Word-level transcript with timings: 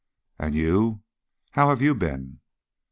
"And 0.39 0.55
you? 0.55 1.03
How 1.51 1.69
have 1.69 1.79
you 1.79 1.93
been?" 1.93 2.39